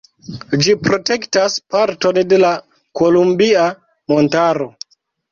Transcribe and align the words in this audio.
Ĝi 0.67 0.73
protektas 0.85 1.57
parton 1.75 2.17
de 2.31 2.39
la 2.43 2.49
Kolumbia 3.01 3.67
Montaro. 4.13 4.67